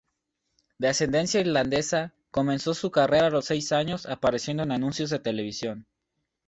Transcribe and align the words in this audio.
De 0.79 0.87
ascendencia 0.87 1.41
irlandesa, 1.41 2.11
comenzó 2.31 2.73
su 2.73 2.89
carrera 2.89 3.27
a 3.27 3.29
los 3.29 3.45
seis 3.45 3.71
años 3.71 4.07
apareciendo 4.07 4.63
en 4.63 4.71
anuncios 4.71 5.11
de 5.11 5.19
televisión. 5.19 5.85